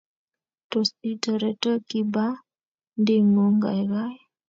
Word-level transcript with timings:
Tos 0.69 0.89
itoretoo 1.13 1.77
kibandingung 1.89 3.57
kaikai? 3.63 4.13